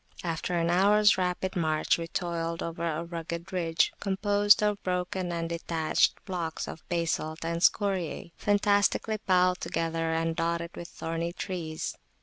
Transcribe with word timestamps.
After 0.23 0.55
an 0.57 0.71
hours 0.71 1.15
rapid 1.15 1.55
march 1.55 1.99
we 1.99 2.07
toiled 2.07 2.63
over 2.63 2.87
a 2.87 3.03
rugged 3.05 3.53
ridge, 3.53 3.93
composed 3.99 4.63
of 4.63 4.81
broken 4.81 5.31
and 5.31 5.47
detached 5.47 6.25
blocks 6.25 6.67
of 6.67 6.81
basalt 6.89 7.45
and 7.45 7.61
scoriæ, 7.61 8.31
fantastically 8.35 9.19
piled 9.19 9.61
together, 9.61 10.11
and 10.11 10.35
dotted 10.35 10.71
with 10.75 10.87
thorny 10.87 11.31
trees. 11.33 11.95